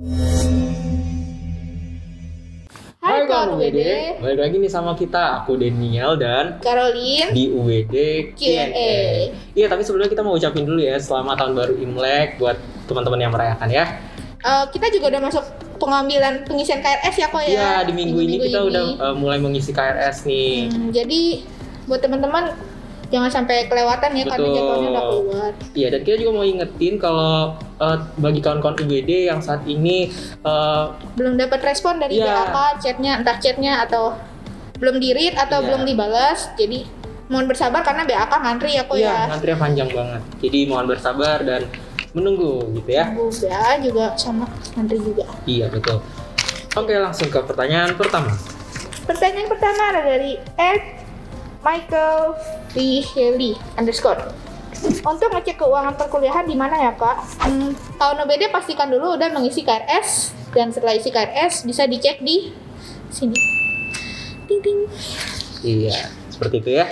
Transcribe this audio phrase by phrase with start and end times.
[0.00, 0.08] Hai
[3.28, 3.80] kawan UBD,
[4.16, 9.28] balik lagi nih sama kita, aku Daniel dan Caroline, di UBD Q&A.
[9.52, 12.56] Iya, tapi sebelumnya kita mau ucapin dulu ya selamat tahun baru Imlek buat
[12.88, 14.00] teman-teman yang merayakan ya.
[14.40, 15.44] Eh, kita juga udah masuk
[15.76, 17.50] pengambilan pengisian KRS ya kok ya?
[17.52, 20.72] Iya, di minggu, ini kita udah uh, mulai mengisi KRS nih.
[20.72, 21.44] Hmm, jadi
[21.84, 22.56] buat teman-teman
[23.10, 24.56] jangan sampai kelewatan ya karena Betul.
[24.56, 25.50] jadwalnya udah keluar.
[25.74, 30.14] Iya, dan kita juga mau ingetin kalau uh, bagi kawan-kawan UBD yang saat ini
[30.46, 32.22] uh, Belum dapat respon dari.
[32.22, 34.14] BAK, chatnya entah chatnya atau
[34.78, 35.66] belum di read atau Iya.
[35.66, 36.54] belum dibalas.
[36.54, 36.86] Jadi
[37.26, 39.34] mohon bersabar karena BAK ngantri ya kok iya, ya.
[39.34, 40.22] antrian panjang banget.
[40.40, 41.66] Jadi mohon bersabar dan
[42.14, 43.10] menunggu gitu ya.
[43.14, 45.26] Bu BA juga sama ngantri juga.
[45.46, 45.98] Iya, betul.
[46.78, 48.30] Oke, langsung ke pertanyaan pertama.
[49.06, 50.82] Pertanyaan pertama ada dari Ed
[51.66, 52.38] Michael
[52.74, 54.30] Haley underscore.
[54.80, 57.42] Untuk ngecek keuangan perkuliahan di mana ya kak?
[57.42, 62.54] Hmm, tahun OBD pastikan dulu udah mengisi KRS dan setelah isi KRS bisa dicek di
[63.10, 63.36] sini.
[64.46, 64.78] Ting ting.
[65.60, 66.86] Iya, seperti itu ya.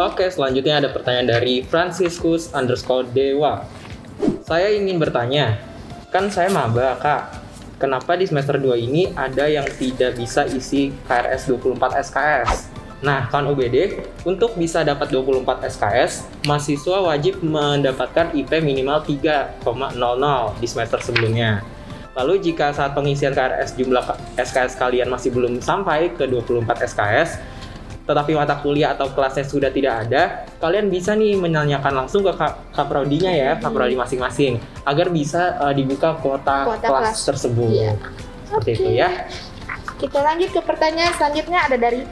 [0.00, 3.62] Oke, selanjutnya ada pertanyaan dari Franciscus underscore Dewa.
[4.42, 5.60] Saya ingin bertanya,
[6.10, 7.22] kan saya maba kak,
[7.78, 12.77] kenapa di semester 2 ini ada yang tidak bisa isi KRS 24 SKS?
[12.98, 19.62] Nah, kan OBD, untuk bisa dapat 24 SKS, mahasiswa wajib mendapatkan IP minimal 3,00
[20.58, 21.62] di semester sebelumnya.
[22.18, 24.02] Lalu jika saat pengisian KRS jumlah
[24.34, 27.38] SKS kalian masih belum sampai ke 24 SKS,
[28.02, 32.34] tetapi mata kuliah atau kelasnya sudah tidak ada, kalian bisa nih menanyakan langsung ke
[32.74, 37.18] kaprodinya ya, kaprodi masing-masing, agar bisa eh, dibuka kuota, Kuota kelas, kelas.
[37.30, 37.70] tersebut.
[37.70, 37.92] Iya.
[38.50, 38.98] Seperti itu Oke.
[38.98, 39.08] ya.
[40.02, 42.02] Kita lanjut ke pertanyaan selanjutnya ada dari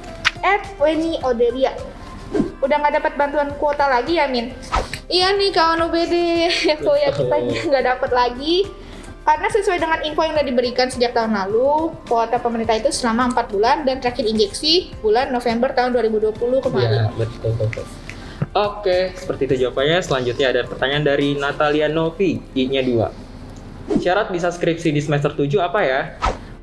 [0.45, 1.73] Ed Weni Odelia.
[2.61, 4.53] Udah nggak dapat bantuan kuota lagi ya Min?
[5.07, 6.15] Iya nih kawan UBD,
[6.83, 7.37] ya kita
[7.71, 8.67] nggak dapat lagi.
[9.27, 13.51] Karena sesuai dengan info yang udah diberikan sejak tahun lalu, kuota pemerintah itu selama 4
[13.51, 17.11] bulan dan terakhir injeksi bulan November tahun 2020 kemarin.
[17.11, 17.85] Iya, betul, betul.
[18.55, 19.99] Oke, seperti itu jawabannya.
[19.99, 23.99] Selanjutnya ada pertanyaan dari Natalia Novi, I-nya 2.
[23.99, 26.15] Syarat bisa skripsi di semester 7 apa ya?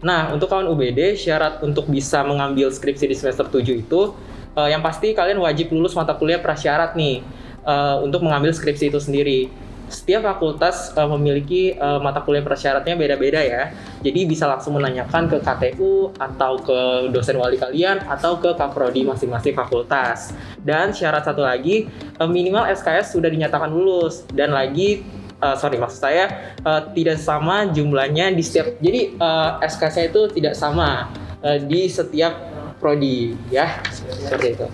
[0.04, 4.12] Nah, untuk kawan UBD, syarat untuk bisa mengambil skripsi di semester 7 itu
[4.60, 7.24] eh, yang pasti kalian wajib lulus mata kuliah prasyarat nih
[7.64, 9.48] eh, untuk mengambil skripsi itu sendiri.
[9.88, 13.72] Setiap fakultas eh, memiliki eh, mata kuliah prasyaratnya beda-beda ya.
[14.04, 16.80] Jadi bisa langsung menanyakan ke KTU atau ke
[17.16, 20.36] dosen wali kalian atau ke kaprodi masing-masing fakultas.
[20.60, 26.00] Dan syarat satu lagi eh, minimal SKS sudah dinyatakan lulus dan lagi eh, sorry maksud
[26.00, 31.12] saya eh, tidak sama jumlahnya di setiap jadi eh, SKS itu tidak sama
[31.44, 32.34] eh, di setiap
[32.80, 33.80] prodi ya
[34.28, 34.68] seperti itu.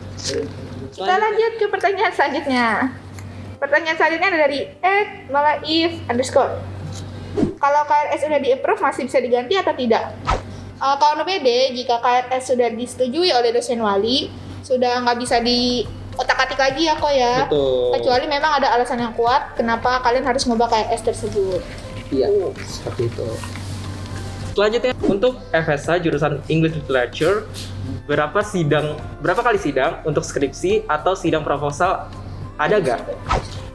[0.90, 2.66] Kita lanjut ke pertanyaan selanjutnya.
[3.62, 6.58] Pertanyaan selanjutnya ada dari Ed Malaif underscore.
[7.60, 10.16] Kalau KRS sudah di-approve masih bisa diganti atau tidak?
[10.80, 14.32] Uh, kalau OBD, jika KRS sudah disetujui oleh dosen wali,
[14.64, 15.84] sudah nggak bisa di
[16.20, 17.48] otak-atik lagi ya kok ya.
[17.48, 17.96] Betul.
[17.96, 21.64] Kecuali memang ada alasan yang kuat kenapa kalian harus mengubah KRS tersebut.
[22.12, 22.28] Iya,
[22.68, 23.28] seperti itu.
[24.52, 27.48] Selanjutnya untuk FSA jurusan English Literature
[28.10, 32.10] berapa sidang berapa kali sidang untuk skripsi atau sidang proposal
[32.60, 33.00] ada gak?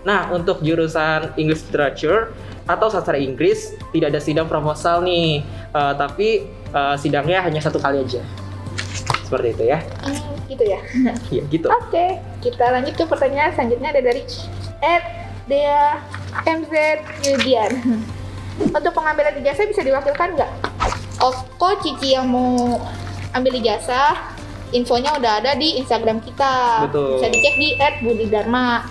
[0.05, 2.35] Nah untuk jurusan English Literature
[2.69, 5.41] atau sastra Inggris tidak ada sidang proposal nih,
[5.75, 6.29] Eh, tapi
[6.71, 8.23] eh, sidangnya hanya satu kali aja.
[9.25, 9.79] Seperti itu ya.
[10.05, 10.79] Hmm, gitu ya.
[11.33, 11.67] Iya gitu.
[11.69, 14.23] Oke, kita lanjut ke pertanyaan selanjutnya ada dari
[14.81, 15.05] Ed
[15.45, 15.99] Dea
[16.45, 16.73] MZ
[17.25, 17.73] Yudian.
[18.55, 20.51] Untuk pengambilan ijazah bisa diwakilkan nggak?
[21.19, 22.79] Oh, kok Cici yang mau
[23.35, 24.15] ambil ijazah,
[24.71, 26.87] infonya udah ada di Instagram kita.
[26.87, 27.19] Betul.
[27.19, 27.69] Bisa dicek di
[28.05, 28.87] @budidharma.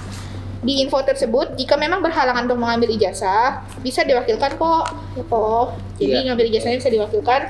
[0.64, 4.86] Di info tersebut, jika memang berhalangan untuk mengambil ijazah, bisa diwakilkan kok.
[5.20, 5.68] Ya kok.
[6.00, 6.24] Jadi Iya.
[6.32, 7.42] ngambil ijazahnya bisa diwakilkan.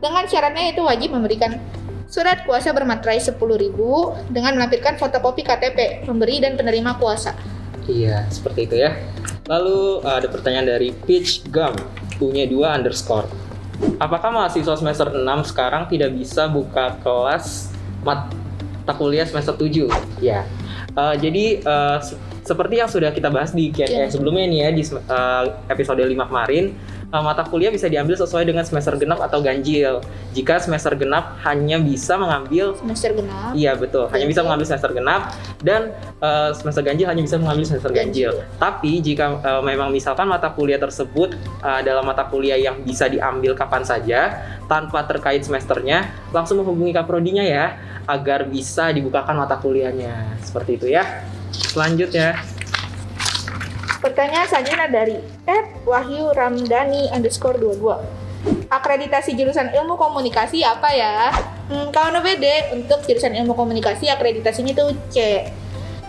[0.00, 1.56] Dengan syaratnya itu wajib memberikan
[2.10, 3.38] surat kuasa bermaterai 10.000
[4.28, 7.38] dengan melampirkan fotokopi KTP pemberi dan penerima kuasa.
[7.86, 8.98] Iya, seperti itu ya.
[9.46, 11.74] Lalu ada pertanyaan dari Peach Gum,
[12.18, 13.30] punya 2 underscore.
[13.96, 17.70] Apakah mahasiswa semester 6 sekarang tidak bisa buka kelas
[18.02, 18.34] mata
[18.92, 19.86] kuliah semester 7?
[20.20, 20.44] Ya.
[20.90, 21.44] Eh, jadi
[22.02, 24.04] se- seperti yang sudah kita bahas di Q&A Iya.
[24.10, 26.74] sebelumnya nih ya di eh, episode 5 kemarin,
[27.10, 30.00] eh, mata kuliah bisa diambil sesuai dengan semester genap atau ganjil.
[30.32, 33.52] Jika semester genap hanya bisa mengambil Semester genap.
[33.52, 35.92] Iya betul, hanya bisa mengambil semester genap dan
[36.22, 38.32] eh, semester ganjil hanya bisa mengambil semester ganjil.
[38.56, 43.52] Tapi jika eh, memang misalkan mata kuliah tersebut eh, adalah mata kuliah yang bisa diambil
[43.58, 44.40] kapan saja
[44.70, 47.74] tanpa terkait semesternya, langsung menghubungi kaprodinya ya
[48.06, 50.38] agar bisa dibukakan mata kuliahnya.
[50.42, 51.26] Seperti itu ya.
[51.50, 52.38] Selanjutnya,
[54.00, 58.72] Pertanyaan selanjutnya dari Ed Wahyu Ramdhani underscore 22.
[58.72, 61.28] Akreditasi jurusan ilmu komunikasi apa ya?
[61.68, 65.16] Hmm, kawan UBD untuk jurusan ilmu komunikasi akreditasinya itu C.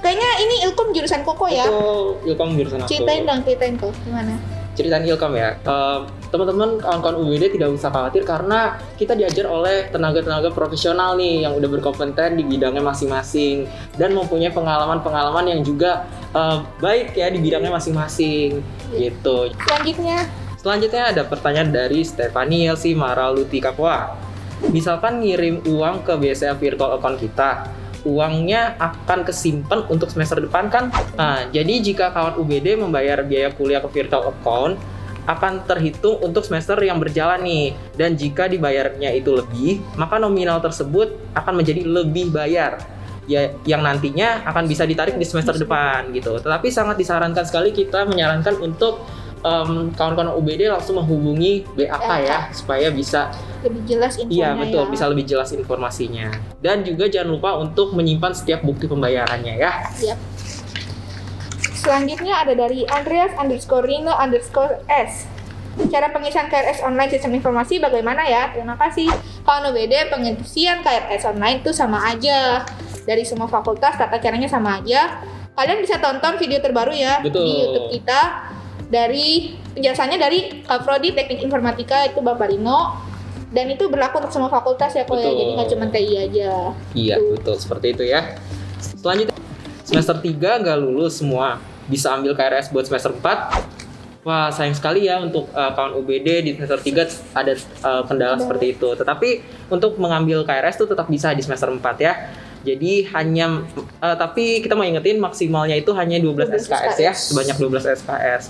[0.02, 1.68] Kayaknya ini ilkom jurusan Koko ya?
[1.68, 2.90] Itu Ilkom jurusan aku.
[2.90, 4.34] Ceritain dong, ceritain kok gimana?
[4.74, 5.60] Ceritain Ilkom ya.
[5.62, 6.00] Eh,
[6.32, 11.68] teman-teman kawan-kawan UBD tidak usah khawatir karena kita diajar oleh tenaga-tenaga profesional nih yang udah
[11.68, 13.68] berkompeten di bidangnya masing-masing
[14.00, 18.64] dan mempunyai pengalaman-pengalaman yang juga eh, baik ya di bidangnya masing-masing
[18.96, 19.52] gitu.
[19.68, 20.26] Selanjutnya,
[20.62, 24.14] Selanjutnya ada pertanyaan dari Stefani Elsi Maraluti Kapwa.
[24.70, 27.66] Misalkan ngirim uang ke BCA virtual account kita,
[28.06, 30.94] uangnya akan kesimpan untuk semester depan kan?
[31.18, 34.78] Nah, jadi jika kawan UBD membayar biaya kuliah ke virtual account,
[35.28, 37.74] akan terhitung untuk semester yang berjalan nih.
[37.94, 42.82] Dan jika dibayarnya itu lebih, maka nominal tersebut akan menjadi lebih bayar.
[43.30, 46.42] Ya, yang nantinya akan bisa ditarik di semester depan gitu.
[46.42, 49.06] Tetapi sangat disarankan sekali kita menyarankan untuk
[49.46, 53.30] em, kawan-kawan UBD langsung menghubungi BAK ya supaya bisa
[53.62, 54.90] lebih jelas infonya iya betul ya.
[54.90, 56.30] bisa lebih jelas informasinya
[56.62, 60.20] dan juga jangan lupa untuk menyimpan setiap bukti pembayarannya ya Siap.
[61.82, 65.26] Selanjutnya ada dari Andreas underscore Rino underscore S.
[65.90, 68.54] Cara pengisian KRS online sistem informasi bagaimana ya?
[68.54, 69.10] Terima kasih.
[69.42, 72.62] Kalau UBD pengisian KRS online itu sama aja.
[73.02, 75.26] Dari semua fakultas tata caranya sama aja.
[75.58, 77.50] Kalian bisa tonton video terbaru ya Betul.
[77.50, 78.22] di YouTube kita
[78.94, 82.94] dari penjelasannya dari Kak Prodi Teknik Informatika itu Bapak Rino
[83.52, 86.52] dan itu berlaku untuk semua fakultas ya kok ya jadi nggak cuma TI aja
[86.96, 88.40] iya betul seperti itu ya
[88.80, 89.36] selanjutnya
[89.84, 93.82] semester 3 nggak lulus semua bisa ambil KRS buat semester 4
[94.22, 98.78] Wah sayang sekali ya untuk uh, kawan UBD di semester 3 ada uh, kendala seperti
[98.78, 98.94] itu.
[98.94, 99.30] Tetapi
[99.66, 102.30] untuk mengambil KRS itu tetap bisa di semester 4 ya.
[102.62, 103.66] Jadi hanya
[103.98, 107.34] uh, tapi kita mau ingetin maksimalnya itu hanya 12, 12 SKS ya, SKS.
[107.34, 108.44] sebanyak 12 SKS.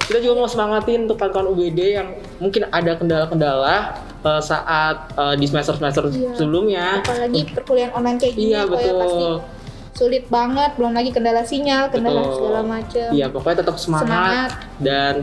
[0.00, 2.08] Kita juga mau semangatin untuk kawan-kawan UBD yang
[2.40, 3.76] mungkin ada kendala-kendala
[4.24, 6.32] uh, saat uh, di semester-semester Iya.
[6.32, 7.04] sebelumnya.
[7.04, 9.34] apalagi perkuliahan online kayak gini Iya kok ya pasti betul.
[10.00, 12.32] Sulit banget belum lagi kendala sinyal kendala Betul.
[12.34, 14.50] segala macam Iya pokoknya tetap semangat, Semangat.
[14.80, 15.14] dan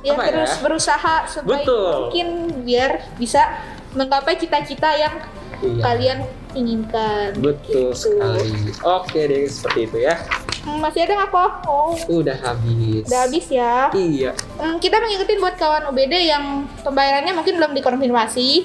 [0.00, 0.60] ya Apa terus ya?
[0.64, 1.92] berusaha sebaik Betul.
[2.00, 2.26] mungkin
[2.64, 3.42] biar bisa
[3.92, 5.14] menggapai cita-cita yang
[5.60, 5.82] iya.
[5.82, 6.18] kalian
[6.54, 8.08] inginkan Betul Gitu.
[8.08, 8.72] sekali.
[8.80, 10.16] Oke deh seperti itu ya.
[10.58, 13.04] Hmm, masih ada nggak kok oh Udah habis.
[13.04, 14.32] udah habis ya Iya.
[14.56, 16.44] Hmm, kita mengingetin buat kawan UBD yang
[16.80, 18.64] pembayarannya mungkin belum dikonfirmasi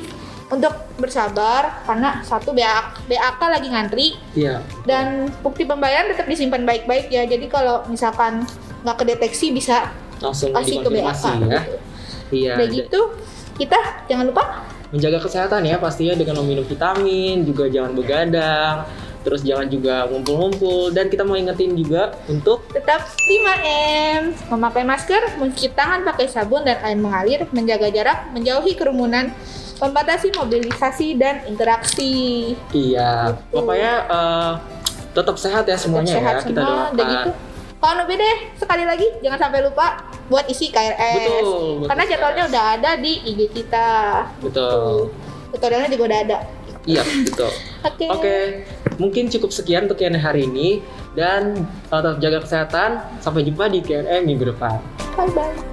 [0.50, 4.62] untuk bersabar karena satu BAK, BAK lagi ngantri Iya.
[4.84, 8.46] dan bukti pembayaran tetap disimpan baik-baik ya jadi kalau misalkan
[8.84, 9.90] nggak kedeteksi bisa
[10.22, 11.34] Langsung kasih ke BAK ya.
[11.34, 11.48] gitu.
[12.32, 12.54] Iya.
[12.56, 13.02] udah gitu
[13.56, 14.44] kita jangan lupa
[14.90, 18.86] Menjaga kesehatan ya pastinya dengan meminum vitamin, juga jangan begadang,
[19.26, 25.74] terus jangan juga ngumpul-ngumpul dan kita mau ingetin juga untuk tetap 5M memakai masker mencuci
[25.74, 29.34] tangan pakai sabun dan air mengalir menjaga jarak menjauhi kerumunan
[29.78, 33.54] membatasi mobilisasi dan interaksi iya, Betul.
[33.56, 34.52] pokoknya eh,
[35.12, 36.94] tetap sehat ya Tetap semuanya sehat ya kita semua doakan.
[36.94, 37.32] udah gitu
[37.78, 39.88] kalau lebih deh sekali lagi jangan sampai lupa
[40.26, 41.44] buat isi KRS Betul,
[41.78, 43.88] betul karena jadwalnya udah ada di IG kita
[44.40, 45.12] Betul.
[45.52, 46.40] tutorialnya juga udah ada
[46.84, 47.48] Iya, betul.
[47.88, 48.36] oke Oke,
[49.00, 50.84] mungkin cukup sekian untuk Q&A hari ini
[51.16, 52.90] dan eh, tetap jaga kesehatan.
[53.24, 54.84] Sampai jumpa di Q&A minggu depan.
[55.16, 55.73] bye bye